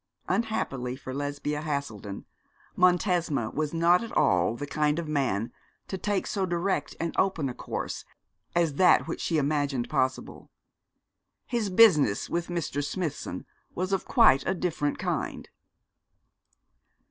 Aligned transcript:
Unhappily 0.27 0.95
for 0.95 1.13
Lesbia 1.13 1.61
Haselden, 1.61 2.25
Montesma 2.75 3.53
was 3.53 3.71
not 3.71 4.03
at 4.03 4.11
all 4.17 4.55
the 4.55 4.65
kind 4.65 4.97
of 4.97 5.07
man 5.07 5.51
to 5.87 5.95
take 5.95 6.25
so 6.25 6.43
direct 6.43 6.95
and 6.99 7.15
open 7.19 7.47
a 7.49 7.53
course 7.53 8.03
as 8.55 8.73
that 8.77 9.07
which 9.07 9.21
she 9.21 9.37
imagined 9.37 9.89
possible. 9.91 10.49
His 11.45 11.69
business 11.69 12.31
with 12.31 12.47
Mr. 12.47 12.83
Smithson 12.83 13.45
was 13.75 13.93
of 13.93 14.05
quite 14.07 14.43
a 14.47 14.55
different 14.55 14.97
kind. 14.97 15.47